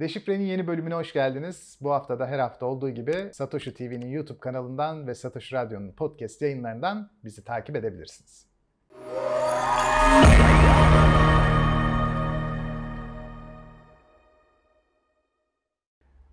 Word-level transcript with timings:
Deşifre'nin 0.00 0.44
yeni 0.44 0.66
bölümüne 0.66 0.94
hoş 0.94 1.12
geldiniz. 1.12 1.78
Bu 1.80 1.92
hafta 1.92 2.18
da 2.18 2.26
her 2.26 2.38
hafta 2.38 2.66
olduğu 2.66 2.90
gibi 2.90 3.30
Satoshi 3.32 3.74
TV'nin 3.74 4.06
YouTube 4.06 4.38
kanalından 4.38 5.06
ve 5.06 5.14
Satoshi 5.14 5.54
Radyo'nun 5.54 5.92
podcast 5.92 6.42
yayınlarından 6.42 7.10
bizi 7.24 7.44
takip 7.44 7.76
edebilirsiniz. 7.76 8.48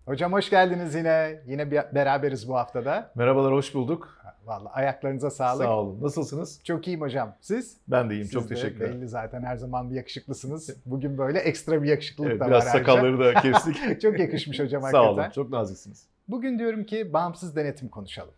Hocam 0.05 0.33
hoş 0.33 0.49
geldiniz 0.49 0.95
yine. 0.95 1.39
Yine 1.47 1.71
bir- 1.71 1.95
beraberiz 1.95 2.47
bu 2.49 2.55
haftada. 2.55 3.11
Merhabalar, 3.15 3.53
hoş 3.53 3.73
bulduk. 3.73 4.21
Vallahi 4.45 4.73
ayaklarınıza 4.73 5.29
sağlık. 5.29 5.63
Sağ 5.65 5.77
olun. 5.79 6.03
Nasılsınız? 6.03 6.59
Çok 6.63 6.87
iyiyim 6.87 7.01
hocam. 7.01 7.35
Siz? 7.41 7.77
Ben 7.87 8.09
de 8.09 8.13
iyiyim. 8.13 8.23
Siz 8.25 8.33
Çok 8.33 8.43
de 8.43 8.47
teşekkür 8.47 8.75
ederim. 8.81 9.01
Belli 9.01 9.07
zaten 9.07 9.43
her 9.43 9.55
zaman 9.55 9.89
bir 9.89 9.95
yakışıklısınız. 9.95 10.75
Bugün 10.85 11.17
böyle 11.17 11.39
ekstra 11.39 11.83
bir 11.83 11.87
yakışıklılık 11.89 12.31
Evet, 12.31 12.41
da 12.41 12.47
biraz 12.47 12.65
var 12.65 12.71
ayrıca. 12.73 12.91
sakalları 12.93 13.19
da 13.19 13.33
kestik. 13.41 14.01
Çok 14.01 14.19
yakışmış 14.19 14.59
hocam 14.59 14.81
Sağ 14.81 14.87
hakikaten. 14.87 15.21
olun. 15.23 15.29
Çok 15.29 15.49
naziksiniz. 15.49 16.03
Bugün 16.27 16.59
diyorum 16.59 16.83
ki 16.83 17.13
bağımsız 17.13 17.55
denetim 17.55 17.89
konuşalım. 17.89 18.33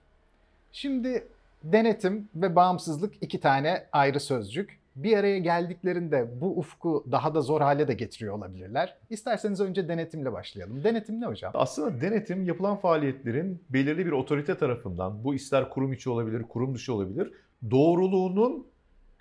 Şimdi 0.72 1.28
denetim 1.64 2.30
ve 2.36 2.56
bağımsızlık 2.56 3.14
iki 3.22 3.40
tane 3.40 3.84
ayrı 3.92 4.20
sözcük. 4.20 4.80
Bir 4.98 5.18
araya 5.18 5.38
geldiklerinde 5.38 6.42
bu 6.42 6.58
ufku 6.58 7.06
daha 7.12 7.36
da 7.36 7.42
zor 7.42 7.62
hale 7.62 7.88
de 7.88 7.94
getiriyor 7.94 8.38
olabilirler. 8.38 8.98
İsterseniz 9.10 9.62
önce 9.62 9.88
denetimle 9.88 10.32
başlayalım. 10.32 10.84
Denetim 10.84 11.22
ne 11.22 11.26
hocam? 11.26 11.52
Aslında 11.56 12.02
denetim 12.02 12.44
yapılan 12.44 12.78
faaliyetlerin 12.78 13.64
belirli 13.70 14.06
bir 14.06 14.12
otorite 14.12 14.58
tarafından, 14.58 15.24
bu 15.24 15.36
ister 15.36 15.70
kurum 15.70 15.94
içi 15.94 16.10
olabilir, 16.10 16.44
kurum 16.44 16.76
dışı 16.76 16.94
olabilir, 16.94 17.32
doğruluğunun 17.72 18.68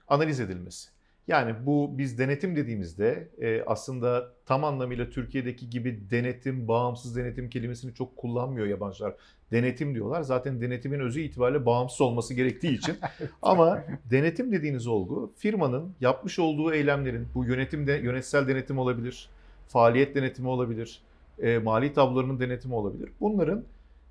analiz 0.09 0.41
edilmesi. 0.41 0.96
Yani 1.29 1.55
bu 1.67 1.99
biz 1.99 2.19
denetim 2.19 2.57
dediğimizde 2.57 3.29
e, 3.41 3.63
aslında 3.67 4.33
tam 4.47 4.65
anlamıyla 4.65 5.11
Türkiye'deki 5.11 5.71
gibi 5.71 6.11
denetim, 6.11 6.69
bağımsız 6.69 7.17
denetim 7.17 7.51
kelimesini 7.51 7.95
çok 7.95 8.17
kullanmıyor 8.17 8.67
yabancılar. 8.67 9.15
Denetim 9.53 9.95
diyorlar. 9.95 10.23
Zaten 10.23 10.61
denetimin 10.61 11.01
özü 11.01 11.21
itibariyle 11.21 11.67
bağımsız 11.67 12.01
olması 12.01 12.35
gerektiği 12.35 12.79
için. 12.79 12.97
Ama 13.43 13.85
denetim 14.11 14.53
dediğiniz 14.53 14.87
olgu 14.87 15.33
firmanın 15.37 15.95
yapmış 16.01 16.39
olduğu 16.39 16.73
eylemlerin 16.73 17.29
bu 17.35 17.45
yönetimde 17.45 17.93
yönetsel 17.93 18.49
denetim 18.49 18.79
olabilir, 18.79 19.29
faaliyet 19.69 20.15
denetimi 20.15 20.49
olabilir, 20.49 21.03
e, 21.39 21.59
mali 21.59 21.93
tablolarının 21.93 22.41
denetimi 22.41 22.75
olabilir. 22.75 23.11
Bunların 23.21 23.65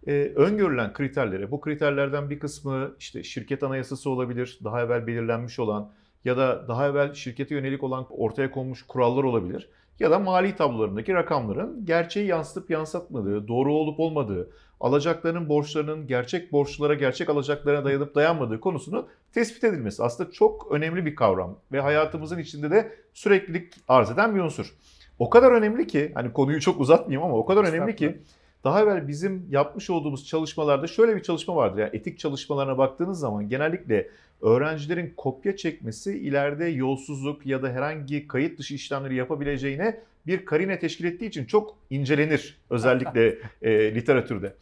e, 0.07 0.11
öngörülen 0.35 0.93
kriterleri, 0.93 1.51
bu 1.51 1.61
kriterlerden 1.61 2.29
bir 2.29 2.39
kısmı 2.39 2.95
işte 2.99 3.23
şirket 3.23 3.63
anayasası 3.63 4.09
olabilir, 4.09 4.59
daha 4.63 4.81
evvel 4.81 5.07
belirlenmiş 5.07 5.59
olan 5.59 5.91
ya 6.25 6.37
da 6.37 6.67
daha 6.67 6.87
evvel 6.87 7.13
şirkete 7.13 7.55
yönelik 7.55 7.83
olan 7.83 8.05
ortaya 8.09 8.51
konmuş 8.51 8.83
kurallar 8.83 9.23
olabilir. 9.23 9.69
Ya 9.99 10.11
da 10.11 10.19
mali 10.19 10.55
tablolarındaki 10.55 11.13
rakamların 11.13 11.85
gerçeği 11.85 12.27
yansıtıp 12.27 12.69
yansıtmadığı, 12.69 13.47
doğru 13.47 13.73
olup 13.73 13.99
olmadığı, 13.99 14.49
alacakların 14.79 15.49
borçlarının 15.49 16.07
gerçek 16.07 16.51
borçlulara, 16.51 16.93
gerçek 16.93 17.29
alacaklarına 17.29 17.85
dayanıp 17.85 18.15
dayanmadığı 18.15 18.59
konusunu 18.59 19.07
tespit 19.33 19.63
edilmesi. 19.63 20.03
Aslında 20.03 20.31
çok 20.31 20.71
önemli 20.71 21.05
bir 21.05 21.15
kavram 21.15 21.59
ve 21.71 21.81
hayatımızın 21.81 22.39
içinde 22.39 22.71
de 22.71 22.95
süreklilik 23.13 23.73
arz 23.87 24.11
eden 24.11 24.35
bir 24.35 24.41
unsur. 24.41 24.75
O 25.19 25.29
kadar 25.29 25.51
önemli 25.51 25.87
ki, 25.87 26.11
hani 26.15 26.33
konuyu 26.33 26.61
çok 26.61 26.79
uzatmayayım 26.79 27.23
ama 27.23 27.37
o 27.37 27.45
kadar 27.45 27.63
önemli 27.63 27.95
ki 27.95 28.17
daha 28.65 28.81
evvel 28.81 29.07
bizim 29.07 29.47
yapmış 29.49 29.89
olduğumuz 29.89 30.27
çalışmalarda 30.27 30.87
şöyle 30.87 31.15
bir 31.15 31.23
çalışma 31.23 31.55
vardır. 31.55 31.79
Yani 31.79 31.89
etik 31.93 32.19
çalışmalarına 32.19 32.77
baktığınız 32.77 33.19
zaman 33.19 33.49
genellikle 33.49 34.09
öğrencilerin 34.41 35.13
kopya 35.17 35.57
çekmesi 35.57 36.17
ileride 36.17 36.65
yolsuzluk 36.65 37.45
ya 37.45 37.63
da 37.63 37.69
herhangi 37.69 38.27
kayıt 38.27 38.59
dışı 38.59 38.73
işlemleri 38.73 39.15
yapabileceğine 39.15 39.99
bir 40.27 40.45
karine 40.45 40.79
teşkil 40.79 41.05
ettiği 41.05 41.25
için 41.25 41.45
çok 41.45 41.77
incelenir 41.89 42.57
özellikle 42.69 43.37
e, 43.61 43.95
literatürde. 43.95 44.55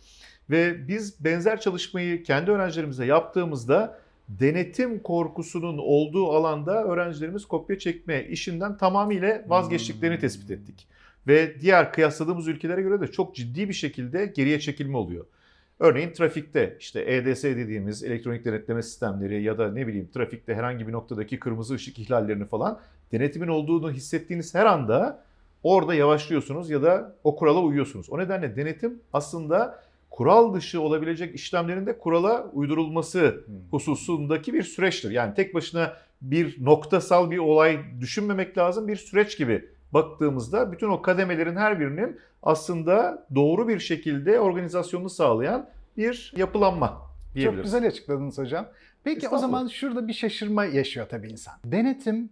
Ve 0.49 0.87
biz 0.87 1.25
benzer 1.25 1.59
çalışmayı 1.59 2.23
kendi 2.23 2.51
öğrencilerimize 2.51 3.05
yaptığımızda 3.05 3.99
denetim 4.29 4.99
korkusunun 4.99 5.77
olduğu 5.77 6.31
alanda 6.31 6.83
öğrencilerimiz 6.83 7.45
kopya 7.45 7.79
çekme 7.79 8.23
işinden 8.23 8.77
tamamıyla 8.77 9.43
vazgeçtiklerini 9.47 10.19
tespit 10.19 10.51
ettik. 10.51 10.87
Ve 11.27 11.61
diğer 11.61 11.93
kıyasladığımız 11.93 12.47
ülkelere 12.47 12.81
göre 12.81 13.01
de 13.01 13.07
çok 13.07 13.35
ciddi 13.35 13.69
bir 13.69 13.73
şekilde 13.73 14.25
geriye 14.25 14.59
çekilme 14.59 14.97
oluyor. 14.97 15.25
Örneğin 15.79 16.13
trafikte 16.13 16.77
işte 16.79 17.01
EDS 17.01 17.43
dediğimiz 17.43 18.03
elektronik 18.03 18.45
denetleme 18.45 18.83
sistemleri 18.83 19.43
ya 19.43 19.57
da 19.57 19.71
ne 19.71 19.87
bileyim 19.87 20.09
trafikte 20.13 20.55
herhangi 20.55 20.87
bir 20.87 20.91
noktadaki 20.91 21.39
kırmızı 21.39 21.73
ışık 21.73 21.99
ihlallerini 21.99 22.45
falan 22.45 22.79
denetimin 23.11 23.47
olduğunu 23.47 23.91
hissettiğiniz 23.91 24.55
her 24.55 24.65
anda 24.65 25.23
orada 25.63 25.93
yavaşlıyorsunuz 25.93 26.69
ya 26.69 26.83
da 26.83 27.15
o 27.23 27.35
kurala 27.35 27.59
uyuyorsunuz. 27.61 28.09
O 28.09 28.17
nedenle 28.17 28.55
denetim 28.55 28.99
aslında 29.13 29.83
kural 30.09 30.53
dışı 30.53 30.81
olabilecek 30.81 31.35
işlemlerin 31.35 31.85
de 31.85 31.97
kurala 31.97 32.49
uydurulması 32.53 33.43
hususundaki 33.71 34.53
bir 34.53 34.63
süreçtir. 34.63 35.11
Yani 35.11 35.33
tek 35.33 35.53
başına 35.53 35.93
bir 36.21 36.65
noktasal 36.65 37.31
bir 37.31 37.37
olay 37.37 37.79
düşünmemek 37.99 38.57
lazım. 38.57 38.87
Bir 38.87 38.95
süreç 38.95 39.37
gibi 39.37 39.69
baktığımızda 39.93 40.71
bütün 40.71 40.89
o 40.89 41.01
kademelerin 41.01 41.55
her 41.55 41.79
birinin 41.79 42.19
aslında 42.43 43.27
doğru 43.35 43.67
bir 43.67 43.79
şekilde 43.79 44.39
organizasyonunu 44.39 45.09
sağlayan 45.09 45.69
bir 45.97 46.33
yapılanma 46.37 47.01
diyebiliriz. 47.35 47.55
Çok 47.57 47.63
güzel 47.63 47.87
açıkladınız 47.87 48.37
hocam. 48.37 48.67
Peki 49.03 49.29
o 49.29 49.37
zaman 49.37 49.67
şurada 49.67 50.07
bir 50.07 50.13
şaşırma 50.13 50.65
yaşıyor 50.65 51.07
tabii 51.09 51.31
insan. 51.31 51.53
Denetim 51.65 52.29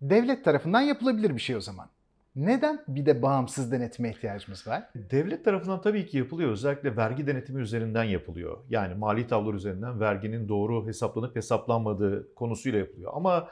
devlet 0.00 0.44
tarafından 0.44 0.80
yapılabilir 0.80 1.36
bir 1.36 1.40
şey 1.40 1.56
o 1.56 1.60
zaman. 1.60 1.88
Neden 2.36 2.84
bir 2.88 3.06
de 3.06 3.22
bağımsız 3.22 3.72
denetime 3.72 4.10
ihtiyacımız 4.10 4.66
var? 4.66 4.82
Devlet 4.94 5.44
tarafından 5.44 5.80
tabii 5.80 6.06
ki 6.06 6.18
yapılıyor. 6.18 6.50
Özellikle 6.50 6.96
vergi 6.96 7.26
denetimi 7.26 7.62
üzerinden 7.62 8.04
yapılıyor. 8.04 8.58
Yani 8.70 8.94
mali 8.94 9.26
tablolar 9.26 9.54
üzerinden 9.54 10.00
verginin 10.00 10.48
doğru 10.48 10.86
hesaplanıp 10.86 11.36
hesaplanmadığı 11.36 12.34
konusuyla 12.34 12.78
yapılıyor. 12.78 13.12
Ama 13.14 13.48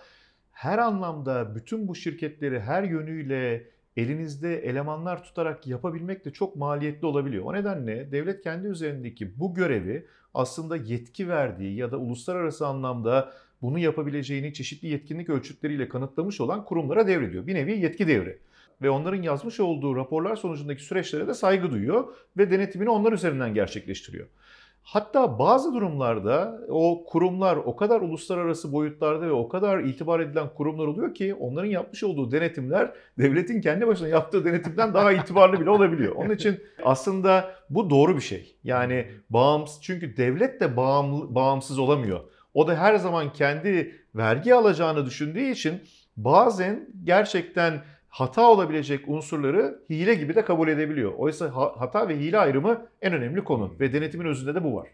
her 0.61 0.79
anlamda 0.79 1.55
bütün 1.55 1.89
bu 1.89 1.95
şirketleri 1.95 2.61
her 2.61 2.83
yönüyle 2.83 3.67
elinizde 3.97 4.59
elemanlar 4.59 5.25
tutarak 5.25 5.67
yapabilmek 5.67 6.25
de 6.25 6.31
çok 6.31 6.57
maliyetli 6.57 7.07
olabiliyor. 7.07 7.45
O 7.45 7.53
nedenle 7.53 8.13
devlet 8.13 8.43
kendi 8.43 8.67
üzerindeki 8.67 9.41
bu 9.41 9.55
görevi 9.55 10.07
aslında 10.35 10.77
yetki 10.77 11.29
verdiği 11.29 11.77
ya 11.77 11.93
da 11.93 11.97
uluslararası 11.97 12.67
anlamda 12.67 13.33
bunu 13.63 13.79
yapabileceğini 13.79 14.55
çeşitli 14.55 14.89
yetkinlik 14.89 15.29
ölçütleriyle 15.29 15.89
kanıtlamış 15.89 16.41
olan 16.41 16.65
kurumlara 16.65 17.07
devrediyor. 17.07 17.47
Bir 17.47 17.55
nevi 17.55 17.79
yetki 17.79 18.07
devri 18.07 18.39
ve 18.83 18.91
onların 18.91 19.23
yazmış 19.23 19.61
olduğu 19.61 19.97
raporlar 19.97 20.37
sonucundaki 20.37 20.83
süreçlere 20.83 21.27
de 21.27 21.35
saygı 21.35 21.71
duyuyor 21.71 22.05
ve 22.37 22.51
denetimini 22.51 22.91
onlar 22.91 23.13
üzerinden 23.13 23.55
gerçekleştiriyor. 23.55 24.27
Hatta 24.83 25.39
bazı 25.39 25.75
durumlarda 25.75 26.61
o 26.69 27.05
kurumlar 27.05 27.57
o 27.57 27.77
kadar 27.77 28.01
uluslararası 28.01 28.73
boyutlarda 28.73 29.27
ve 29.27 29.33
o 29.33 29.49
kadar 29.49 29.79
itibar 29.79 30.21
edilen 30.21 30.49
kurumlar 30.55 30.87
oluyor 30.87 31.15
ki 31.15 31.35
onların 31.35 31.69
yapmış 31.69 32.05
olduğu 32.05 32.33
denetimler 32.33 32.93
devletin 33.19 33.61
kendi 33.61 33.87
başına 33.87 34.09
yaptığı 34.09 34.45
denetimden 34.45 34.95
daha 34.95 35.13
itibarlı 35.13 35.61
bile 35.61 35.71
olabiliyor. 35.71 36.15
Onun 36.17 36.35
için 36.35 36.61
aslında 36.85 37.51
bu 37.71 37.91
doğru 37.91 38.17
bir 38.17 38.21
şey. 38.21 38.57
Yani 38.65 39.07
bağımsız 39.31 39.83
çünkü 39.83 40.17
devlet 40.17 40.61
de 40.61 40.77
bağımlı, 40.77 41.35
bağımsız 41.35 41.79
olamıyor. 41.79 42.21
O 42.55 42.69
da 42.69 42.75
her 42.75 42.97
zaman 42.97 43.33
kendi 43.33 43.95
vergi 44.15 44.55
alacağını 44.55 45.07
düşündüğü 45.07 45.51
için 45.51 45.81
bazen 46.17 46.89
gerçekten 47.05 47.83
hata 48.11 48.51
olabilecek 48.51 49.09
unsurları 49.09 49.83
hile 49.91 50.15
gibi 50.15 50.35
de 50.35 50.45
kabul 50.45 50.69
edebiliyor. 50.69 51.13
Oysa 51.13 51.57
ha- 51.57 51.75
hata 51.81 52.09
ve 52.09 52.19
hile 52.19 52.39
ayrımı 52.39 52.87
en 53.03 53.13
önemli 53.13 53.45
konu 53.45 53.75
ve 53.81 53.93
denetimin 53.93 54.27
özünde 54.27 54.55
de 54.55 54.65
bu 54.65 54.77
var. 54.77 54.89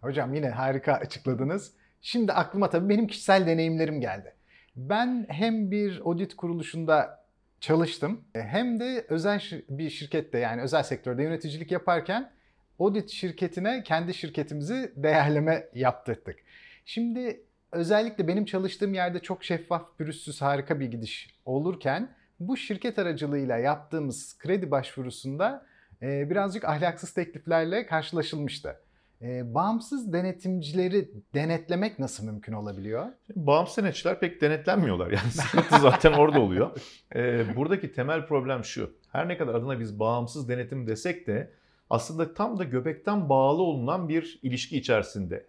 Hocam 0.00 0.34
yine 0.34 0.48
harika 0.48 0.92
açıkladınız. 0.92 1.72
Şimdi 2.00 2.32
aklıma 2.32 2.70
tabii 2.70 2.88
benim 2.88 3.06
kişisel 3.06 3.46
deneyimlerim 3.46 4.00
geldi. 4.00 4.34
Ben 4.76 5.26
hem 5.28 5.70
bir 5.70 6.00
audit 6.04 6.36
kuruluşunda 6.36 7.24
çalıştım 7.60 8.20
hem 8.34 8.80
de 8.80 9.06
özel 9.08 9.42
bir 9.68 9.90
şirkette 9.90 10.38
yani 10.38 10.62
özel 10.62 10.82
sektörde 10.82 11.22
yöneticilik 11.22 11.72
yaparken 11.72 12.32
audit 12.78 13.10
şirketine 13.10 13.82
kendi 13.82 14.14
şirketimizi 14.14 14.92
değerleme 14.96 15.68
yaptırdık. 15.74 16.36
Şimdi 16.84 17.40
özellikle 17.72 18.28
benim 18.28 18.44
çalıştığım 18.44 18.94
yerde 18.94 19.18
çok 19.18 19.44
şeffaf, 19.44 19.98
pürüzsüz, 19.98 20.42
harika 20.42 20.80
bir 20.80 20.86
gidiş 20.86 21.40
olurken 21.44 22.08
bu 22.40 22.56
şirket 22.56 22.98
aracılığıyla 22.98 23.56
yaptığımız 23.56 24.38
kredi 24.38 24.70
başvurusunda 24.70 25.66
e, 26.02 26.30
birazcık 26.30 26.64
ahlaksız 26.64 27.10
tekliflerle 27.10 27.86
karşılaşılmıştı. 27.86 28.76
E, 29.22 29.54
bağımsız 29.54 30.12
denetimcileri 30.12 31.10
denetlemek 31.34 31.98
nasıl 31.98 32.24
mümkün 32.26 32.52
olabiliyor? 32.52 33.06
Bağımsız 33.36 33.76
denetçiler 33.76 34.20
pek 34.20 34.40
denetlenmiyorlar. 34.40 35.10
Yani 35.10 35.30
sıkıntı 35.30 35.80
zaten 35.80 36.12
orada 36.12 36.40
oluyor. 36.40 36.70
Ee, 37.14 37.56
buradaki 37.56 37.92
temel 37.92 38.26
problem 38.26 38.64
şu. 38.64 38.92
Her 39.12 39.28
ne 39.28 39.38
kadar 39.38 39.54
adına 39.54 39.80
biz 39.80 40.00
bağımsız 40.00 40.48
denetim 40.48 40.86
desek 40.86 41.26
de 41.26 41.50
aslında 41.90 42.34
tam 42.34 42.58
da 42.58 42.64
göbekten 42.64 43.28
bağlı 43.28 43.62
olunan 43.62 44.08
bir 44.08 44.38
ilişki 44.42 44.76
içerisinde 44.78 45.46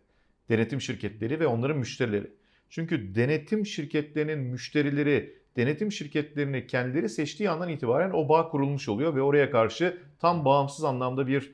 denetim 0.50 0.82
şirketleri 0.82 1.40
ve 1.40 1.48
onların 1.48 1.78
müşterileri. 1.78 2.32
Çünkü 2.70 3.16
denetim 3.16 3.66
şirketlerinin 3.66 4.40
müşterileri 4.40 5.45
denetim 5.58 5.92
şirketlerini 5.92 6.68
kendileri 6.68 7.10
seçtiği 7.10 7.50
andan 7.50 7.70
itibaren 7.70 8.12
o 8.12 8.30
bağ 8.30 8.50
kurulmuş 8.50 8.90
oluyor 8.90 9.16
ve 9.16 9.22
oraya 9.22 9.52
karşı 9.52 9.98
tam 10.20 10.46
bağımsız 10.46 10.86
anlamda 10.86 11.28
bir 11.28 11.52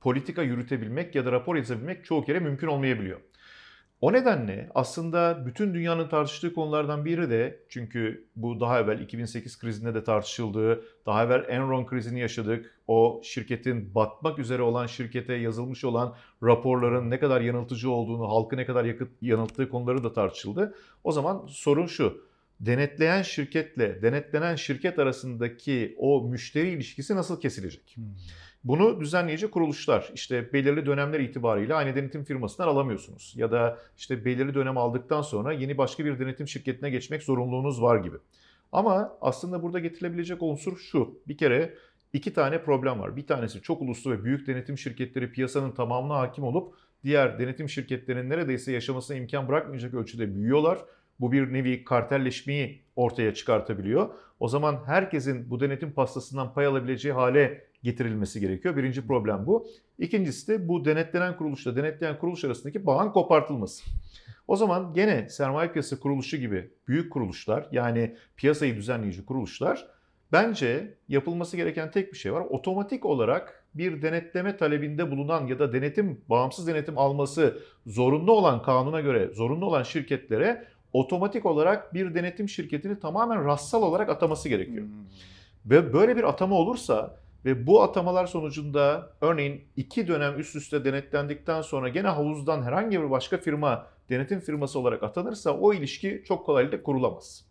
politika 0.00 0.42
yürütebilmek 0.42 1.14
ya 1.14 1.26
da 1.26 1.32
rapor 1.32 1.56
yazabilmek 1.56 2.04
çoğu 2.04 2.24
kere 2.24 2.40
mümkün 2.40 2.66
olmayabiliyor. 2.66 3.20
O 4.00 4.12
nedenle 4.12 4.70
aslında 4.74 5.46
bütün 5.46 5.74
dünyanın 5.74 6.08
tartıştığı 6.08 6.54
konulardan 6.54 7.04
biri 7.04 7.30
de 7.30 7.60
çünkü 7.68 8.24
bu 8.36 8.60
daha 8.60 8.80
evvel 8.80 9.00
2008 9.00 9.58
krizinde 9.58 9.94
de 9.94 10.04
tartışıldığı, 10.04 10.84
daha 11.06 11.24
evvel 11.24 11.44
Enron 11.48 11.86
krizini 11.86 12.20
yaşadık. 12.20 12.80
O 12.88 13.20
şirketin 13.24 13.94
batmak 13.94 14.38
üzere 14.38 14.62
olan 14.62 14.86
şirkete 14.86 15.34
yazılmış 15.34 15.84
olan 15.84 16.14
raporların 16.42 17.10
ne 17.10 17.18
kadar 17.18 17.40
yanıltıcı 17.40 17.90
olduğunu, 17.90 18.28
halkı 18.28 18.56
ne 18.56 18.66
kadar 18.66 18.84
yakıt, 18.84 19.08
yanılttığı 19.22 19.68
konuları 19.68 20.04
da 20.04 20.12
tartışıldı. 20.12 20.74
O 21.04 21.12
zaman 21.12 21.46
sorun 21.48 21.86
şu. 21.86 22.27
Denetleyen 22.60 23.22
şirketle 23.22 24.02
denetlenen 24.02 24.56
şirket 24.56 24.98
arasındaki 24.98 25.94
o 25.98 26.22
müşteri 26.22 26.68
ilişkisi 26.68 27.16
nasıl 27.16 27.40
kesilecek? 27.40 27.92
Hmm. 27.94 28.04
Bunu 28.64 29.00
düzenleyici 29.00 29.50
kuruluşlar 29.50 30.10
işte 30.14 30.52
belirli 30.52 30.86
dönemler 30.86 31.20
itibariyle 31.20 31.74
aynı 31.74 31.96
denetim 31.96 32.24
firmasından 32.24 32.68
alamıyorsunuz. 32.68 33.34
Ya 33.36 33.52
da 33.52 33.78
işte 33.98 34.24
belirli 34.24 34.54
dönem 34.54 34.78
aldıktan 34.78 35.22
sonra 35.22 35.52
yeni 35.52 35.78
başka 35.78 36.04
bir 36.04 36.18
denetim 36.18 36.48
şirketine 36.48 36.90
geçmek 36.90 37.22
zorunluluğunuz 37.22 37.82
var 37.82 37.96
gibi. 37.96 38.16
Ama 38.72 39.18
aslında 39.20 39.62
burada 39.62 39.78
getirilebilecek 39.78 40.42
unsur 40.42 40.78
şu. 40.78 41.20
Bir 41.28 41.36
kere 41.36 41.74
iki 42.12 42.32
tane 42.32 42.62
problem 42.62 43.00
var. 43.00 43.16
Bir 43.16 43.26
tanesi 43.26 43.62
çok 43.62 43.82
uluslu 43.82 44.10
ve 44.10 44.24
büyük 44.24 44.46
denetim 44.46 44.78
şirketleri 44.78 45.32
piyasanın 45.32 45.72
tamamına 45.72 46.18
hakim 46.18 46.44
olup 46.44 46.74
diğer 47.04 47.38
denetim 47.38 47.68
şirketlerinin 47.68 48.30
neredeyse 48.30 48.72
yaşamasına 48.72 49.16
imkan 49.16 49.48
bırakmayacak 49.48 49.94
ölçüde 49.94 50.34
büyüyorlar. 50.34 50.78
Bu 51.20 51.32
bir 51.32 51.52
nevi 51.52 51.84
kartelleşmeyi 51.84 52.82
ortaya 52.96 53.34
çıkartabiliyor. 53.34 54.08
O 54.40 54.48
zaman 54.48 54.78
herkesin 54.86 55.50
bu 55.50 55.60
denetim 55.60 55.92
pastasından 55.92 56.54
pay 56.54 56.66
alabileceği 56.66 57.14
hale 57.14 57.64
getirilmesi 57.82 58.40
gerekiyor. 58.40 58.76
Birinci 58.76 59.06
problem 59.06 59.46
bu. 59.46 59.66
İkincisi 59.98 60.48
de 60.48 60.68
bu 60.68 60.84
denetlenen 60.84 61.36
kuruluşla 61.36 61.76
denetleyen 61.76 62.18
kuruluş 62.18 62.44
arasındaki 62.44 62.86
bağın 62.86 63.10
kopartılması. 63.10 63.84
O 64.48 64.56
zaman 64.56 64.94
gene 64.94 65.28
sermaye 65.28 65.72
piyasası 65.72 66.00
kuruluşu 66.00 66.36
gibi 66.36 66.70
büyük 66.88 67.12
kuruluşlar 67.12 67.68
yani 67.72 68.16
piyasayı 68.36 68.76
düzenleyici 68.76 69.24
kuruluşlar 69.24 69.86
bence 70.32 70.94
yapılması 71.08 71.56
gereken 71.56 71.90
tek 71.90 72.12
bir 72.12 72.18
şey 72.18 72.32
var. 72.32 72.40
Otomatik 72.40 73.04
olarak 73.06 73.64
bir 73.74 74.02
denetleme 74.02 74.56
talebinde 74.56 75.10
bulunan 75.10 75.46
ya 75.46 75.58
da 75.58 75.72
denetim 75.72 76.20
bağımsız 76.28 76.66
denetim 76.66 76.98
alması 76.98 77.58
zorunlu 77.86 78.32
olan 78.32 78.62
kanuna 78.62 79.00
göre 79.00 79.30
zorunlu 79.34 79.66
olan 79.66 79.82
şirketlere 79.82 80.64
otomatik 80.92 81.46
olarak 81.46 81.94
bir 81.94 82.14
denetim 82.14 82.48
şirketini 82.48 83.00
tamamen 83.00 83.44
rassal 83.44 83.82
olarak 83.82 84.08
ataması 84.08 84.48
gerekiyor. 84.48 84.84
Hmm. 84.84 85.70
Ve 85.70 85.92
böyle 85.92 86.16
bir 86.16 86.24
atama 86.24 86.54
olursa 86.56 87.16
ve 87.44 87.66
bu 87.66 87.82
atamalar 87.82 88.26
sonucunda 88.26 89.10
örneğin 89.20 89.64
iki 89.76 90.08
dönem 90.08 90.40
üst 90.40 90.56
üste 90.56 90.84
denetlendikten 90.84 91.62
sonra 91.62 91.88
gene 91.88 92.08
havuzdan 92.08 92.62
herhangi 92.62 93.00
bir 93.02 93.10
başka 93.10 93.36
firma 93.36 93.86
denetim 94.08 94.40
firması 94.40 94.78
olarak 94.78 95.02
atanırsa 95.02 95.58
o 95.58 95.74
ilişki 95.74 96.22
çok 96.26 96.46
kolaylıkla 96.46 96.82
kurulamaz. 96.82 97.44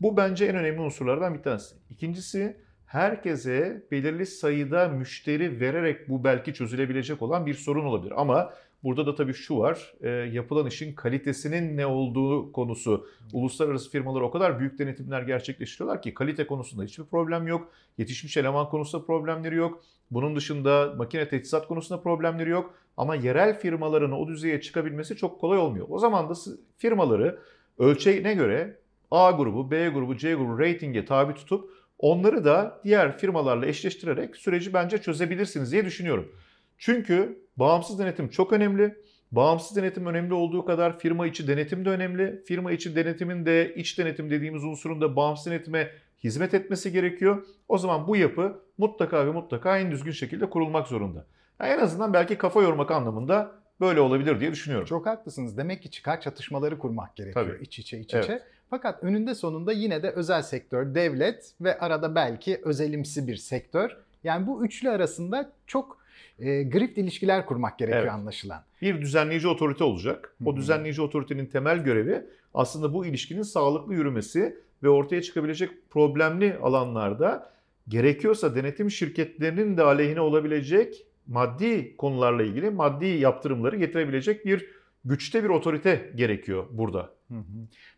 Bu 0.00 0.16
bence 0.16 0.44
en 0.44 0.56
önemli 0.56 0.80
unsurlardan 0.80 1.34
bir 1.34 1.42
tanesi. 1.42 1.76
İkincisi 1.90 2.56
herkese 2.86 3.86
belirli 3.90 4.26
sayıda 4.26 4.88
müşteri 4.88 5.60
vererek 5.60 6.08
bu 6.08 6.24
belki 6.24 6.54
çözülebilecek 6.54 7.22
olan 7.22 7.46
bir 7.46 7.54
sorun 7.54 7.84
olabilir. 7.84 8.12
Ama 8.16 8.52
Burada 8.86 9.06
da 9.06 9.14
tabii 9.14 9.34
şu 9.34 9.58
var, 9.58 9.94
e, 10.00 10.08
yapılan 10.08 10.66
işin 10.66 10.94
kalitesinin 10.94 11.76
ne 11.76 11.86
olduğu 11.86 12.52
konusu. 12.52 13.08
Uluslararası 13.32 13.90
firmalar 13.90 14.20
o 14.20 14.30
kadar 14.30 14.60
büyük 14.60 14.78
denetimler 14.78 15.22
gerçekleştiriyorlar 15.22 16.02
ki 16.02 16.14
kalite 16.14 16.46
konusunda 16.46 16.84
hiçbir 16.84 17.04
problem 17.04 17.46
yok. 17.46 17.68
Yetişmiş 17.98 18.36
eleman 18.36 18.68
konusunda 18.68 19.04
problemleri 19.04 19.54
yok. 19.54 19.82
Bunun 20.10 20.36
dışında 20.36 20.94
makine 20.96 21.28
teçhizat 21.28 21.68
konusunda 21.68 22.02
problemleri 22.02 22.50
yok. 22.50 22.74
Ama 22.96 23.14
yerel 23.14 23.58
firmaların 23.58 24.12
o 24.12 24.28
düzeye 24.28 24.60
çıkabilmesi 24.60 25.16
çok 25.16 25.40
kolay 25.40 25.58
olmuyor. 25.58 25.86
O 25.90 25.98
zaman 25.98 26.28
da 26.28 26.34
firmaları 26.78 27.38
ölçeğine 27.78 28.34
göre 28.34 28.78
A 29.10 29.30
grubu, 29.30 29.70
B 29.70 29.88
grubu, 29.88 30.16
C 30.16 30.34
grubu 30.34 30.58
ratinge 30.58 31.04
tabi 31.04 31.34
tutup 31.34 31.70
onları 31.98 32.44
da 32.44 32.80
diğer 32.84 33.18
firmalarla 33.18 33.66
eşleştirerek 33.66 34.36
süreci 34.36 34.74
bence 34.74 34.98
çözebilirsiniz 34.98 35.72
diye 35.72 35.84
düşünüyorum. 35.84 36.32
Çünkü 36.78 37.45
bağımsız 37.56 37.98
denetim 37.98 38.28
çok 38.28 38.52
önemli. 38.52 38.96
Bağımsız 39.32 39.76
denetim 39.76 40.06
önemli 40.06 40.34
olduğu 40.34 40.64
kadar 40.64 40.98
firma 40.98 41.26
içi 41.26 41.48
denetim 41.48 41.84
de 41.84 41.90
önemli. 41.90 42.42
Firma 42.46 42.72
içi 42.72 42.96
denetimin 42.96 43.46
de 43.46 43.74
iç 43.74 43.98
denetim 43.98 44.30
dediğimiz 44.30 44.64
unsurun 44.64 45.00
da 45.00 45.16
bağımsız 45.16 45.46
denetime 45.46 45.90
hizmet 46.24 46.54
etmesi 46.54 46.92
gerekiyor. 46.92 47.46
O 47.68 47.78
zaman 47.78 48.08
bu 48.08 48.16
yapı 48.16 48.60
mutlaka 48.78 49.26
ve 49.26 49.30
mutlaka 49.30 49.78
en 49.78 49.90
düzgün 49.90 50.12
şekilde 50.12 50.50
kurulmak 50.50 50.88
zorunda. 50.88 51.26
Yani 51.60 51.70
en 51.70 51.78
azından 51.78 52.12
belki 52.12 52.38
kafa 52.38 52.62
yormak 52.62 52.90
anlamında 52.90 53.52
böyle 53.80 54.00
olabilir 54.00 54.40
diye 54.40 54.52
düşünüyorum. 54.52 54.86
Çok 54.86 55.06
haklısınız. 55.06 55.58
Demek 55.58 55.82
ki 55.82 55.90
çıkar 55.90 56.20
çatışmaları 56.20 56.78
kurmak 56.78 57.16
gerekiyor 57.16 57.46
Tabii. 57.46 57.64
iç 57.64 57.78
içe 57.78 57.98
iç 57.98 58.14
evet. 58.14 58.24
içe. 58.24 58.42
Fakat 58.70 59.04
önünde 59.04 59.34
sonunda 59.34 59.72
yine 59.72 60.02
de 60.02 60.10
özel 60.10 60.42
sektör, 60.42 60.94
devlet 60.94 61.52
ve 61.60 61.78
arada 61.78 62.14
belki 62.14 62.60
özelimsi 62.64 63.26
bir 63.26 63.36
sektör. 63.36 63.96
Yani 64.24 64.46
bu 64.46 64.64
üçlü 64.64 64.90
arasında 64.90 65.52
çok 65.66 65.95
e, 66.38 66.62
grift 66.62 66.98
ilişkiler 66.98 67.46
kurmak 67.46 67.78
gerekiyor 67.78 68.02
evet. 68.02 68.12
anlaşılan. 68.12 68.62
Bir 68.82 69.00
düzenleyici 69.00 69.48
otorite 69.48 69.84
olacak. 69.84 70.34
O 70.44 70.56
düzenleyici 70.56 71.02
otoritenin 71.02 71.46
temel 71.46 71.84
görevi 71.84 72.26
aslında 72.54 72.94
bu 72.94 73.06
ilişkinin 73.06 73.42
sağlıklı 73.42 73.94
yürümesi 73.94 74.56
ve 74.82 74.88
ortaya 74.88 75.22
çıkabilecek 75.22 75.70
problemli 75.90 76.56
alanlarda 76.62 77.50
gerekiyorsa 77.88 78.54
denetim 78.54 78.90
şirketlerinin 78.90 79.76
de 79.76 79.82
aleyhine 79.82 80.20
olabilecek 80.20 81.06
maddi 81.26 81.96
konularla 81.96 82.42
ilgili 82.42 82.70
maddi 82.70 83.06
yaptırımları 83.06 83.76
getirebilecek 83.76 84.46
bir 84.46 84.70
güçte 85.04 85.44
bir 85.44 85.48
otorite 85.48 86.12
gerekiyor 86.14 86.66
burada. 86.70 87.10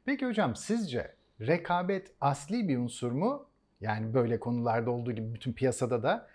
Peki 0.05 0.27
hocam 0.27 0.57
sizce 0.57 1.15
rekabet 1.41 2.11
asli 2.21 2.69
bir 2.69 2.79
unsur 2.79 3.13
mu? 3.13 3.47
Yani 3.81 4.15
böyle 4.15 4.41
konularda 4.41 4.91
olduğu 4.91 5.13
gibi 5.13 5.35
bütün 5.35 5.53
piyasada 5.53 6.03
da 6.03 6.29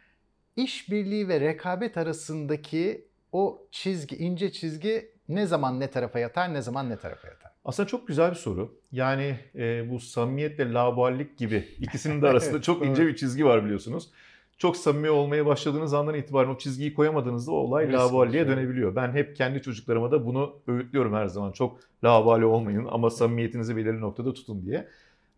işbirliği 0.55 1.27
ve 1.27 1.39
rekabet 1.39 1.97
arasındaki 1.97 3.07
o 3.31 3.67
çizgi, 3.71 4.15
ince 4.15 4.51
çizgi 4.51 5.11
ne 5.29 5.45
zaman 5.45 5.79
ne 5.79 5.89
tarafa 5.89 6.19
yatar, 6.19 6.53
ne 6.53 6.61
zaman 6.61 6.89
ne 6.89 6.97
tarafa 6.97 7.27
yatar? 7.27 7.51
Aslında 7.65 7.87
çok 7.87 8.07
güzel 8.07 8.31
bir 8.31 8.35
soru. 8.35 8.75
Yani 8.91 9.39
e, 9.55 9.89
bu 9.89 9.99
samimiyetle 9.99 10.73
laballik 10.73 11.37
gibi 11.37 11.67
ikisinin 11.79 12.21
de 12.21 12.27
arasında 12.27 12.61
çok 12.61 12.85
ince 12.85 13.07
bir 13.07 13.15
çizgi 13.15 13.45
var 13.45 13.63
biliyorsunuz. 13.65 14.09
Çok 14.57 14.77
samimi 14.77 15.09
olmaya 15.09 15.45
başladığınız 15.45 15.93
andan 15.93 16.15
itibaren 16.15 16.49
o 16.49 16.57
çizgiyi 16.57 16.93
koyamadığınızda 16.93 17.51
o 17.51 17.55
olay 17.55 17.93
laballiğe 17.93 18.47
dönebiliyor. 18.47 18.95
Ben 18.95 19.11
hep 19.11 19.35
kendi 19.35 19.61
çocuklarıma 19.61 20.11
da 20.11 20.25
bunu 20.25 20.55
öğütlüyorum 20.67 21.13
her 21.13 21.27
zaman. 21.27 21.51
Çok 21.51 21.79
labali 22.03 22.45
olmayın 22.45 22.87
ama 22.91 23.09
samimiyetinizi 23.09 23.75
belirli 23.75 24.01
noktada 24.01 24.33
tutun 24.33 24.65
diye. 24.65 24.87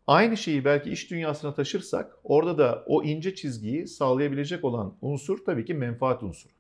Aynı 0.08 0.38
şeyi 0.38 0.66
belki 0.66 0.90
iş 0.90 1.12
dünyasına 1.12 1.54
taşırsak 1.54 2.18
orada 2.24 2.58
da 2.58 2.84
o 2.88 3.04
ince 3.04 3.36
çizgiyi 3.36 3.88
sağlayabilecek 3.88 4.64
olan 4.64 4.98
unsur 5.02 5.46
tabii 5.46 5.66
ki 5.66 5.74
menfaat 5.74 6.24
unsuru. 6.24 6.54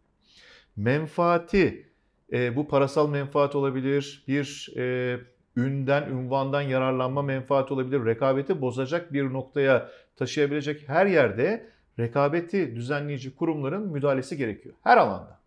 Menfaati 0.75 1.89
e, 2.33 2.55
bu 2.55 2.67
parasal 2.67 3.09
menfaat 3.09 3.55
olabilir, 3.55 4.23
bir 4.27 4.73
e, 4.77 5.17
ünden, 5.55 6.09
ünvandan 6.09 6.61
yararlanma 6.61 7.21
menfaati 7.21 7.73
olabilir, 7.73 8.05
rekabeti 8.05 8.61
bozacak 8.61 9.13
bir 9.13 9.33
noktaya 9.33 9.89
taşıyabilecek 10.15 10.89
her 10.89 11.05
yerde 11.05 11.69
rekabeti 11.99 12.75
düzenleyici 12.75 13.35
kurumların 13.35 13.87
müdahalesi 13.87 14.37
gerekiyor. 14.37 14.75
Her 14.83 14.97
alanda. 14.97 15.39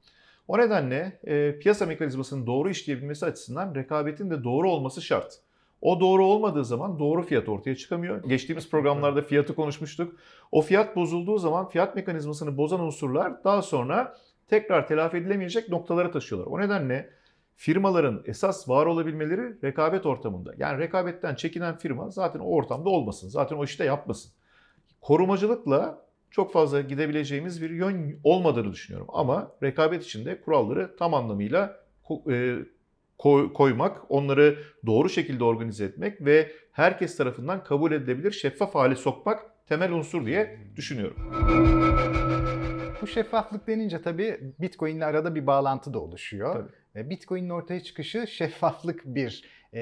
O 0.49 0.59
nedenle 0.59 1.21
e, 1.25 1.59
piyasa 1.59 1.87
mekanizmasının 1.87 2.47
doğru 2.47 2.71
işleyebilmesi 2.71 3.27
açısından 3.27 3.75
rekabetin 3.75 4.31
de 4.31 4.45
doğru 4.45 4.71
olması 4.71 5.03
şart. 5.03 5.39
O 5.81 6.01
doğru 6.01 6.25
olmadığı 6.27 6.65
zaman 6.65 6.99
doğru 6.99 7.23
fiyat 7.23 7.49
ortaya 7.49 7.77
çıkamıyor. 7.77 8.23
Geçtiğimiz 8.25 8.71
programlarda 8.71 9.23
fiyatı 9.23 9.55
konuşmuştuk. 9.55 10.17
O 10.53 10.63
fiyat 10.63 10.97
bozulduğu 10.97 11.39
zaman 11.39 11.69
fiyat 11.69 11.97
mekanizmasını 11.97 12.57
bozan 12.57 12.81
unsurlar 12.81 13.45
daha 13.45 13.63
sonra 13.63 14.17
tekrar 14.49 14.89
telafi 14.89 15.17
edilemeyecek 15.17 15.69
noktalara 15.69 16.11
taşıyorlar. 16.11 16.53
O 16.53 16.61
nedenle 16.61 17.11
firmaların 17.57 18.23
esas 18.27 18.69
var 18.69 18.87
olabilmeleri 18.87 19.63
rekabet 19.63 20.07
ortamında. 20.07 20.55
Yani 20.59 20.79
rekabetten 20.79 21.35
çekinen 21.35 21.77
firma 21.77 22.11
zaten 22.11 22.41
o 22.41 22.45
ortamda 22.45 22.91
olmasın. 22.91 23.29
Zaten 23.29 23.57
o 23.57 23.65
işte 23.65 23.85
yapmasın. 23.85 24.33
Korumacılıkla 25.01 26.09
çok 26.31 26.53
fazla 26.53 26.81
gidebileceğimiz 26.81 27.63
bir 27.63 27.71
yön 27.71 28.21
olmadığını 28.25 28.73
düşünüyorum. 28.73 29.09
Ama 29.13 29.53
rekabet 29.63 30.05
içinde 30.05 30.41
kuralları 30.41 30.97
tam 30.97 31.15
anlamıyla 31.15 31.81
e, 33.25 33.53
koymak, 33.53 34.11
onları 34.11 34.59
doğru 34.87 35.09
şekilde 35.09 35.45
organize 35.45 35.85
etmek 35.85 36.21
ve 36.25 36.53
herkes 36.73 37.17
tarafından 37.17 37.65
kabul 37.65 37.93
edilebilir 37.93 38.31
şeffaf 38.31 38.75
hale 38.75 38.97
sokmak 38.97 39.67
temel 39.69 39.93
unsur 39.93 40.27
diye 40.27 40.59
düşünüyorum. 40.77 41.17
Bu 43.03 43.07
şeffaflık 43.07 43.67
denince 43.67 44.03
tabii 44.03 44.41
Bitcoin 44.61 44.97
ile 44.97 45.05
arada 45.05 45.35
bir 45.35 45.47
bağlantı 45.47 45.95
da 45.95 45.99
oluşuyor. 46.01 46.55
Tabii. 46.55 47.07
E, 47.07 47.11
Bitcoin'in 47.11 47.51
ortaya 47.51 47.83
çıkışı 47.83 48.27
şeffaflık 48.27 49.03
bir 49.05 49.45
e, 49.73 49.81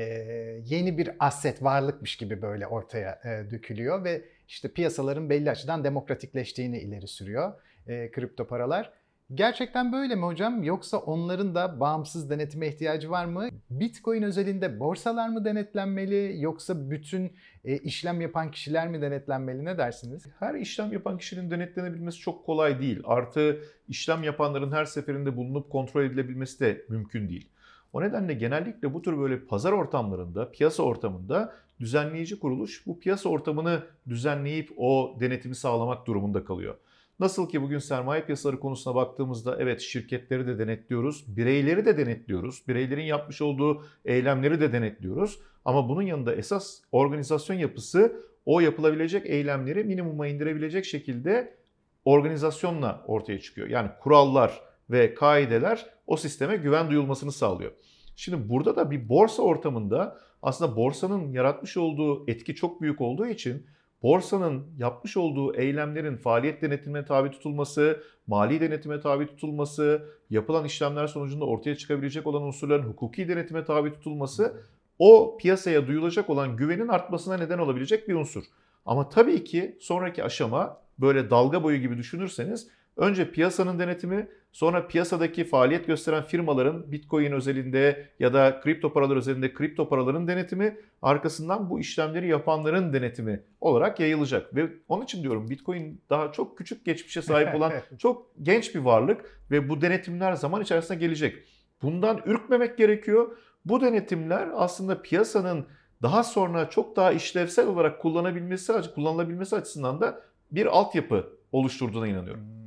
yeni 0.64 0.98
bir 0.98 1.10
asset 1.18 1.62
varlıkmış 1.62 2.16
gibi 2.16 2.42
böyle 2.42 2.66
ortaya 2.66 3.20
e, 3.24 3.50
dökülüyor 3.50 4.04
ve 4.04 4.24
işte 4.48 4.72
piyasaların 4.72 5.30
belli 5.30 5.50
açıdan 5.50 5.84
demokratikleştiğini 5.84 6.78
ileri 6.78 7.08
sürüyor 7.08 7.52
e, 7.86 8.10
kripto 8.10 8.46
paralar. 8.46 8.92
Gerçekten 9.34 9.92
böyle 9.92 10.14
mi 10.14 10.22
hocam 10.22 10.62
yoksa 10.62 10.98
onların 10.98 11.54
da 11.54 11.80
bağımsız 11.80 12.30
denetime 12.30 12.68
ihtiyacı 12.68 13.10
var 13.10 13.24
mı? 13.24 13.48
Bitcoin 13.70 14.22
özelinde 14.22 14.80
borsalar 14.80 15.28
mı 15.28 15.44
denetlenmeli 15.44 16.42
yoksa 16.42 16.90
bütün 16.90 17.32
e, 17.64 17.76
işlem 17.78 18.20
yapan 18.20 18.50
kişiler 18.50 18.88
mi 18.88 19.02
denetlenmeli 19.02 19.64
ne 19.64 19.78
dersiniz? 19.78 20.26
Her 20.38 20.54
işlem 20.54 20.92
yapan 20.92 21.18
kişinin 21.18 21.50
denetlenebilmesi 21.50 22.18
çok 22.18 22.46
kolay 22.46 22.80
değil. 22.80 23.00
Artı 23.04 23.60
işlem 23.88 24.22
yapanların 24.22 24.72
her 24.72 24.84
seferinde 24.84 25.36
bulunup 25.36 25.70
kontrol 25.70 26.04
edilebilmesi 26.04 26.60
de 26.60 26.84
mümkün 26.88 27.28
değil. 27.28 27.48
O 27.92 28.00
nedenle 28.00 28.34
genellikle 28.34 28.94
bu 28.94 29.02
tür 29.02 29.18
böyle 29.18 29.40
pazar 29.40 29.72
ortamlarında, 29.72 30.50
piyasa 30.50 30.82
ortamında 30.82 31.52
düzenleyici 31.80 32.38
kuruluş 32.38 32.86
bu 32.86 32.98
piyasa 33.00 33.28
ortamını 33.28 33.82
düzenleyip 34.08 34.72
o 34.76 35.16
denetimi 35.20 35.54
sağlamak 35.54 36.06
durumunda 36.06 36.44
kalıyor. 36.44 36.74
Nasıl 37.20 37.48
ki 37.48 37.62
bugün 37.62 37.78
sermaye 37.78 38.24
piyasaları 38.24 38.60
konusuna 38.60 38.94
baktığımızda 38.94 39.56
evet 39.60 39.80
şirketleri 39.80 40.46
de 40.46 40.58
denetliyoruz, 40.58 41.36
bireyleri 41.36 41.84
de 41.84 41.98
denetliyoruz, 41.98 42.68
bireylerin 42.68 43.04
yapmış 43.04 43.42
olduğu 43.42 43.84
eylemleri 44.04 44.60
de 44.60 44.72
denetliyoruz. 44.72 45.38
Ama 45.64 45.88
bunun 45.88 46.02
yanında 46.02 46.34
esas 46.34 46.80
organizasyon 46.92 47.56
yapısı 47.56 48.16
o 48.46 48.60
yapılabilecek 48.60 49.26
eylemleri 49.26 49.84
minimuma 49.84 50.26
indirebilecek 50.26 50.84
şekilde 50.84 51.56
organizasyonla 52.04 53.04
ortaya 53.06 53.40
çıkıyor. 53.40 53.68
Yani 53.68 53.90
kurallar 54.00 54.60
ve 54.90 55.14
kaideler 55.14 55.86
o 56.06 56.16
sisteme 56.16 56.56
güven 56.56 56.90
duyulmasını 56.90 57.32
sağlıyor. 57.32 57.72
Şimdi 58.16 58.48
burada 58.48 58.76
da 58.76 58.90
bir 58.90 59.08
borsa 59.08 59.42
ortamında 59.42 60.20
aslında 60.42 60.76
borsanın 60.76 61.32
yaratmış 61.32 61.76
olduğu 61.76 62.30
etki 62.30 62.54
çok 62.54 62.80
büyük 62.80 63.00
olduğu 63.00 63.26
için 63.26 63.66
borsanın 64.02 64.66
yapmış 64.78 65.16
olduğu 65.16 65.54
eylemlerin 65.54 66.16
faaliyet 66.16 66.62
denetimine 66.62 67.04
tabi 67.04 67.30
tutulması, 67.30 68.02
mali 68.26 68.60
denetime 68.60 69.00
tabi 69.00 69.26
tutulması, 69.26 70.08
yapılan 70.30 70.64
işlemler 70.64 71.06
sonucunda 71.06 71.44
ortaya 71.44 71.76
çıkabilecek 71.76 72.26
olan 72.26 72.42
unsurların 72.42 72.88
hukuki 72.88 73.28
denetime 73.28 73.64
tabi 73.64 73.92
tutulması 73.92 74.62
o 74.98 75.36
piyasaya 75.36 75.86
duyulacak 75.86 76.30
olan 76.30 76.56
güvenin 76.56 76.88
artmasına 76.88 77.36
neden 77.36 77.58
olabilecek 77.58 78.08
bir 78.08 78.14
unsur. 78.14 78.44
Ama 78.86 79.08
tabii 79.08 79.44
ki 79.44 79.78
sonraki 79.80 80.24
aşama 80.24 80.80
böyle 80.98 81.30
dalga 81.30 81.62
boyu 81.62 81.80
gibi 81.80 81.98
düşünürseniz 81.98 82.68
önce 82.96 83.30
piyasanın 83.30 83.78
denetimi, 83.78 84.28
sonra 84.52 84.86
piyasadaki 84.86 85.44
faaliyet 85.44 85.86
gösteren 85.86 86.22
firmaların 86.22 86.92
Bitcoin 86.92 87.32
özelinde 87.32 88.08
ya 88.18 88.34
da 88.34 88.60
kripto 88.60 88.92
paralar 88.92 89.16
özelinde 89.16 89.54
kripto 89.54 89.88
paraların 89.88 90.28
denetimi, 90.28 90.76
arkasından 91.02 91.70
bu 91.70 91.80
işlemleri 91.80 92.28
yapanların 92.28 92.92
denetimi 92.92 93.42
olarak 93.60 94.00
yayılacak. 94.00 94.54
Ve 94.54 94.68
onun 94.88 95.04
için 95.04 95.22
diyorum 95.22 95.50
Bitcoin 95.50 96.00
daha 96.10 96.32
çok 96.32 96.58
küçük 96.58 96.84
geçmişe 96.84 97.22
sahip 97.22 97.54
olan 97.54 97.72
çok 97.98 98.26
genç 98.42 98.74
bir 98.74 98.80
varlık 98.80 99.40
ve 99.50 99.68
bu 99.68 99.80
denetimler 99.80 100.32
zaman 100.32 100.62
içerisinde 100.62 100.98
gelecek. 100.98 101.44
Bundan 101.82 102.20
ürkmemek 102.26 102.78
gerekiyor. 102.78 103.36
Bu 103.64 103.80
denetimler 103.80 104.48
aslında 104.54 105.02
piyasanın 105.02 105.66
daha 106.02 106.24
sonra 106.24 106.70
çok 106.70 106.96
daha 106.96 107.12
işlevsel 107.12 107.66
olarak 107.66 108.00
kullanabilmesi, 108.00 108.72
kullanılabilmesi 108.94 109.56
açısından 109.56 110.00
da 110.00 110.22
bir 110.50 110.66
altyapı 110.66 111.26
oluşturduğuna 111.52 112.06
inanıyorum. 112.06 112.40
Hmm. 112.40 112.65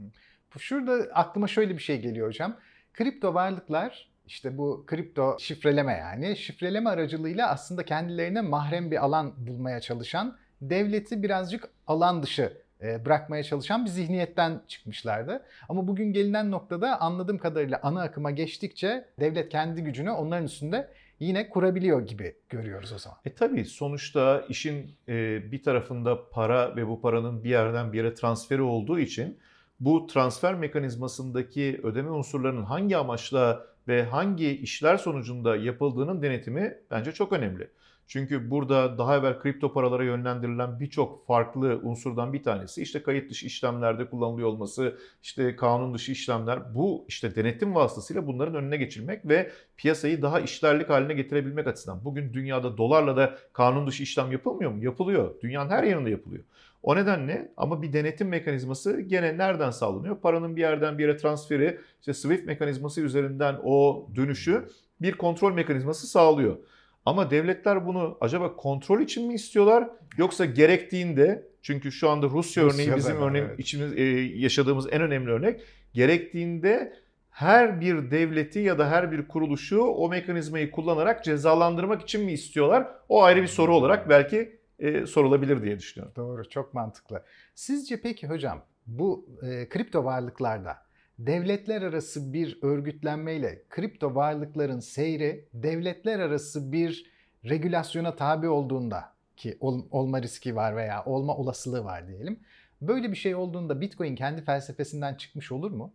Şurada 0.58 1.08
aklıma 1.14 1.48
şöyle 1.48 1.74
bir 1.74 1.82
şey 1.82 2.02
geliyor 2.02 2.28
hocam. 2.28 2.58
Kripto 2.94 3.34
varlıklar 3.34 4.10
işte 4.28 4.58
bu 4.58 4.84
kripto 4.88 5.38
şifreleme 5.40 5.94
yani 5.94 6.38
şifreleme 6.38 6.90
aracılığıyla 6.90 7.50
aslında 7.50 7.86
kendilerine 7.86 8.42
mahrem 8.42 8.92
bir 8.92 9.04
alan 9.06 9.34
bulmaya 9.48 9.82
çalışan 9.82 10.38
devleti 10.62 11.24
birazcık 11.24 11.70
alan 11.88 12.24
dışı 12.24 12.62
e, 12.82 13.06
bırakmaya 13.06 13.44
çalışan 13.44 13.86
bir 13.86 13.90
zihniyetten 13.90 14.62
çıkmışlardı. 14.68 15.46
Ama 15.70 15.88
bugün 15.88 16.14
gelinen 16.14 16.52
noktada 16.52 17.02
anladığım 17.02 17.38
kadarıyla 17.38 17.80
ana 17.84 18.02
akıma 18.02 18.32
geçtikçe 18.32 19.06
devlet 19.20 19.50
kendi 19.50 19.84
gücünü 19.84 20.12
onların 20.12 20.46
üstünde 20.46 20.90
yine 21.20 21.50
kurabiliyor 21.50 22.08
gibi 22.08 22.36
görüyoruz 22.50 22.94
o 22.94 22.98
zaman. 22.98 23.20
E 23.26 23.34
tabii 23.34 23.66
sonuçta 23.66 24.46
işin 24.50 24.96
e, 25.08 25.42
bir 25.52 25.64
tarafında 25.64 26.30
para 26.30 26.76
ve 26.76 26.88
bu 26.88 27.02
paranın 27.02 27.44
bir 27.44 27.50
yerden 27.50 27.94
bir 27.94 27.98
yere 27.98 28.14
transferi 28.14 28.62
olduğu 28.62 29.00
için 29.00 29.40
bu 29.80 30.08
transfer 30.08 30.56
mekanizmasındaki 30.56 31.80
ödeme 31.84 32.10
unsurlarının 32.12 32.64
hangi 32.64 32.98
amaçla 32.98 33.66
ve 33.88 34.04
hangi 34.04 34.50
işler 34.58 34.98
sonucunda 34.98 35.56
yapıldığının 35.56 36.22
denetimi 36.22 36.78
bence 36.92 37.12
çok 37.12 37.34
önemli. 37.34 37.70
Çünkü 38.08 38.52
burada 38.52 38.98
daha 38.98 39.18
evvel 39.18 39.40
kripto 39.40 39.74
paralara 39.74 40.04
yönlendirilen 40.04 40.80
birçok 40.80 41.28
farklı 41.28 41.80
unsurdan 41.84 42.34
bir 42.34 42.44
tanesi 42.44 42.82
işte 42.82 43.04
kayıt 43.04 43.30
dışı 43.30 43.46
işlemlerde 43.46 44.10
kullanılıyor 44.10 44.48
olması, 44.48 44.98
işte 45.24 45.56
kanun 45.56 45.94
dışı 45.94 46.12
işlemler. 46.12 46.76
Bu 46.76 47.06
işte 47.08 47.36
denetim 47.36 47.76
vasıtasıyla 47.76 48.28
bunların 48.28 48.56
önüne 48.56 48.78
geçilmek 48.78 49.28
ve 49.28 49.52
piyasayı 49.78 50.22
daha 50.22 50.40
işlerlik 50.40 50.90
haline 50.90 51.14
getirebilmek 51.14 51.68
açısından. 51.68 52.06
Bugün 52.06 52.34
dünyada 52.34 52.78
dolarla 52.78 53.18
da 53.18 53.38
kanun 53.54 53.88
dışı 53.88 54.04
işlem 54.04 54.32
yapılmıyor 54.32 54.72
mu? 54.72 54.84
Yapılıyor. 54.84 55.42
Dünyanın 55.42 55.70
her 55.70 55.84
yerinde 55.84 56.10
yapılıyor. 56.10 56.44
O 56.84 56.96
nedenle 56.96 57.52
ama 57.58 57.82
bir 57.82 57.94
denetim 57.94 58.28
mekanizması 58.28 59.02
gene 59.02 59.38
nereden 59.38 59.72
sağlanıyor? 59.72 60.20
Paranın 60.22 60.56
bir 60.56 60.62
yerden 60.62 60.98
bir 60.98 61.04
yere 61.04 61.18
transferi, 61.18 61.80
işte 62.00 62.14
SWIFT 62.14 62.46
mekanizması 62.46 63.02
üzerinden 63.02 63.56
o 63.64 64.08
dönüşü 64.16 64.66
bir 65.02 65.12
kontrol 65.12 65.54
mekanizması 65.54 66.08
sağlıyor. 66.08 66.58
Ama 67.06 67.32
devletler 67.32 67.86
bunu 67.86 68.18
acaba 68.22 68.56
kontrol 68.56 69.02
için 69.02 69.28
mi 69.28 69.34
istiyorlar 69.34 69.90
yoksa 70.18 70.46
gerektiğinde 70.46 71.48
çünkü 71.62 71.92
şu 71.92 72.10
anda 72.10 72.26
Rusya 72.30 72.64
örneği 72.64 72.72
Rusya'da 72.72 72.98
bizim 72.98 73.22
var, 73.22 73.30
örneğin 73.30 73.46
evet. 73.46 73.60
içimiz 73.60 73.94
e, 73.94 74.04
yaşadığımız 74.20 74.88
en 74.92 75.02
önemli 75.02 75.32
örnek. 75.32 75.62
Gerektiğinde 75.94 76.94
her 77.30 77.82
bir 77.82 78.12
devleti 78.12 78.60
ya 78.60 78.80
da 78.80 78.92
her 78.92 79.12
bir 79.12 79.28
kuruluşu 79.28 79.82
o 79.82 80.10
mekanizmayı 80.10 80.72
kullanarak 80.72 81.24
cezalandırmak 81.24 82.02
için 82.02 82.26
mi 82.26 82.32
istiyorlar? 82.32 82.88
O 83.10 83.24
ayrı 83.24 83.42
bir 83.42 83.48
soru 83.48 83.76
olarak 83.76 84.10
belki 84.10 84.59
e, 84.80 85.06
sorulabilir 85.06 85.64
diye 85.64 85.80
düşünüyorum. 85.80 86.14
Doğru, 86.16 86.50
çok 86.50 86.74
mantıklı. 86.74 87.24
Sizce 87.56 88.02
peki 88.02 88.28
hocam 88.28 88.66
bu 88.88 89.26
e, 89.42 89.70
kripto 89.70 90.04
varlıklarda 90.04 90.78
devletler 91.20 91.82
arası 91.82 92.34
bir 92.34 92.60
örgütlenmeyle 92.62 93.64
kripto 93.70 94.16
varlıkların 94.16 94.80
seyri 94.80 95.46
devletler 95.54 96.20
arası 96.20 96.72
bir 96.72 97.12
regülasyona 97.46 98.16
tabi 98.16 98.48
olduğunda 98.50 99.14
ki 99.38 99.58
ol, 99.60 99.86
olma 99.92 100.22
riski 100.22 100.56
var 100.56 100.76
veya 100.76 101.06
olma 101.06 101.38
olasılığı 101.38 101.84
var 101.84 102.08
diyelim. 102.08 102.40
Böyle 102.82 103.12
bir 103.12 103.16
şey 103.16 103.36
olduğunda 103.36 103.82
Bitcoin 103.82 104.16
kendi 104.16 104.42
felsefesinden 104.42 105.16
çıkmış 105.16 105.52
olur 105.52 105.72
mu? 105.72 105.94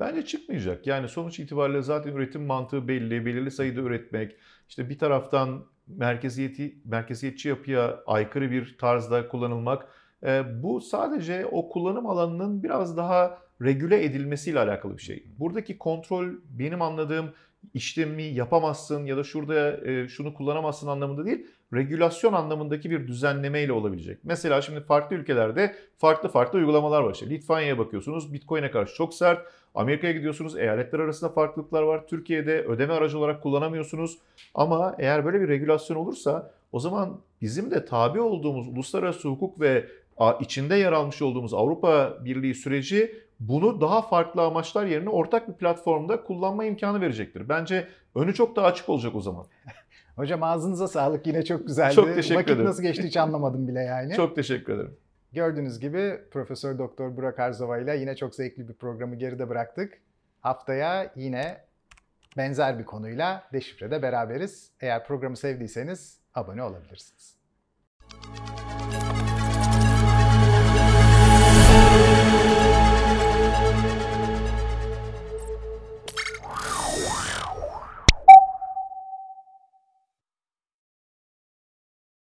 Bence 0.00 0.24
çıkmayacak. 0.24 0.86
Yani 0.86 1.08
sonuç 1.08 1.40
itibariyle 1.40 1.82
zaten 1.82 2.12
üretim 2.12 2.46
mantığı 2.46 2.88
belli, 2.88 3.26
belirli 3.26 3.50
sayıda 3.50 3.80
üretmek. 3.80 4.36
İşte 4.68 4.88
bir 4.88 4.98
taraftan 4.98 5.66
merkeziyeti, 5.86 6.78
merkeziyetçi 6.84 7.48
yapıya 7.48 8.00
aykırı 8.06 8.50
bir 8.50 8.78
tarzda 8.78 9.28
kullanılmak. 9.28 9.88
E, 10.26 10.62
bu 10.62 10.80
sadece 10.80 11.46
o 11.46 11.68
kullanım 11.68 12.06
alanının 12.06 12.62
biraz 12.62 12.96
daha 12.96 13.38
regüle 13.62 14.04
edilmesiyle 14.04 14.58
alakalı 14.58 14.96
bir 14.96 15.02
şey. 15.02 15.26
Buradaki 15.38 15.78
kontrol 15.78 16.28
benim 16.50 16.82
anladığım 16.82 17.32
işlemi 17.74 18.22
yapamazsın 18.22 19.04
ya 19.04 19.16
da 19.16 19.24
şurada 19.24 19.86
e, 19.90 20.08
şunu 20.08 20.34
kullanamazsın 20.34 20.86
anlamında 20.86 21.24
değil, 21.24 21.46
regülasyon 21.74 22.32
anlamındaki 22.32 22.90
bir 22.90 23.06
düzenlemeyle 23.06 23.72
olabilecek. 23.72 24.18
Mesela 24.24 24.62
şimdi 24.62 24.80
farklı 24.80 25.16
ülkelerde 25.16 25.74
farklı 25.98 26.28
farklı 26.28 26.58
uygulamalar 26.58 27.02
var. 27.02 27.14
İşte 27.14 27.30
Litvanya'ya 27.30 27.78
bakıyorsunuz 27.78 28.32
Bitcoin'e 28.32 28.70
karşı 28.70 28.94
çok 28.94 29.14
sert. 29.14 29.46
Amerika'ya 29.74 30.12
gidiyorsunuz 30.12 30.56
eyaletler 30.56 30.98
arasında 30.98 31.30
farklılıklar 31.30 31.82
var. 31.82 32.06
Türkiye'de 32.06 32.62
ödeme 32.62 32.94
aracı 32.94 33.18
olarak 33.18 33.42
kullanamıyorsunuz. 33.42 34.18
Ama 34.54 34.94
eğer 34.98 35.24
böyle 35.24 35.40
bir 35.40 35.48
regülasyon 35.48 35.96
olursa 35.96 36.50
o 36.72 36.78
zaman 36.78 37.20
bizim 37.42 37.70
de 37.70 37.84
tabi 37.84 38.20
olduğumuz 38.20 38.68
uluslararası 38.68 39.28
hukuk 39.28 39.60
ve 39.60 39.86
içinde 40.40 40.74
yer 40.74 40.92
almış 40.92 41.22
olduğumuz 41.22 41.54
Avrupa 41.54 42.18
Birliği 42.24 42.54
süreci 42.54 43.22
bunu 43.40 43.80
daha 43.80 44.02
farklı 44.02 44.42
amaçlar 44.42 44.86
yerine 44.86 45.08
ortak 45.08 45.48
bir 45.48 45.54
platformda 45.54 46.22
kullanma 46.22 46.64
imkanı 46.64 47.00
verecektir. 47.00 47.48
Bence 47.48 47.88
önü 48.14 48.34
çok 48.34 48.56
daha 48.56 48.66
açık 48.66 48.88
olacak 48.88 49.14
o 49.14 49.20
zaman. 49.20 49.46
Hocam 50.16 50.42
ağzınıza 50.42 50.88
sağlık 50.88 51.26
yine 51.26 51.44
çok 51.44 51.66
güzeldi. 51.66 51.94
Çok 51.94 52.14
teşekkür 52.14 52.34
Vakit 52.36 52.50
ederim. 52.50 52.64
nasıl 52.64 52.82
geçti 52.82 53.02
hiç 53.02 53.16
anlamadım 53.16 53.68
bile 53.68 53.80
yani. 53.80 54.12
Çok 54.16 54.36
teşekkür 54.36 54.72
ederim. 54.74 54.96
Gördüğünüz 55.32 55.80
gibi 55.80 56.20
Profesör 56.30 56.78
Doktor 56.78 57.16
Burak 57.16 57.38
Arzova 57.38 57.78
ile 57.78 57.96
yine 57.96 58.16
çok 58.16 58.34
zevkli 58.34 58.68
bir 58.68 58.74
programı 58.74 59.16
geride 59.16 59.48
bıraktık. 59.48 59.98
Haftaya 60.40 61.12
yine 61.16 61.60
benzer 62.36 62.78
bir 62.78 62.84
konuyla 62.84 63.44
Deşifre'de 63.52 64.02
beraberiz. 64.02 64.70
Eğer 64.80 65.06
programı 65.06 65.36
sevdiyseniz 65.36 66.18
abone 66.34 66.62
olabilirsiniz. 66.62 67.36